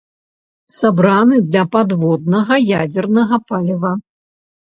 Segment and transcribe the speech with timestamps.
[0.77, 3.93] Сабраны для падводнага ядзернага паліва.